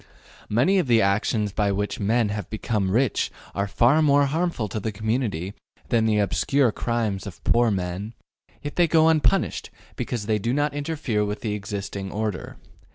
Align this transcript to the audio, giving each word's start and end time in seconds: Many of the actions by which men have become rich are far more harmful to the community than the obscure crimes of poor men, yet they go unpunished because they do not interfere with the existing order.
Many 0.49 0.79
of 0.79 0.87
the 0.87 0.99
actions 0.99 1.51
by 1.51 1.71
which 1.71 1.99
men 1.99 2.29
have 2.29 2.49
become 2.49 2.89
rich 2.89 3.29
are 3.53 3.67
far 3.67 4.01
more 4.01 4.25
harmful 4.25 4.67
to 4.69 4.79
the 4.79 4.91
community 4.91 5.53
than 5.89 6.05
the 6.07 6.17
obscure 6.17 6.71
crimes 6.71 7.27
of 7.27 7.43
poor 7.43 7.69
men, 7.69 8.15
yet 8.63 8.77
they 8.77 8.87
go 8.87 9.09
unpunished 9.09 9.69
because 9.95 10.25
they 10.25 10.39
do 10.39 10.53
not 10.55 10.73
interfere 10.73 11.23
with 11.23 11.41
the 11.41 11.53
existing 11.53 12.11
order. 12.11 12.57